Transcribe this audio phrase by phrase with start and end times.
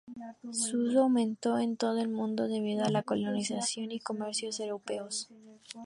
[0.51, 5.29] Su uso aumentó en todo el mundo debido a la colonización y comercio europeos.